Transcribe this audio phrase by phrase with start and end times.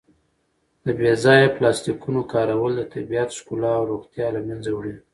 [0.85, 4.95] د بې ځایه پلاسټیکونو کارول د طبیعت ښکلا او روغتیا له منځه وړي.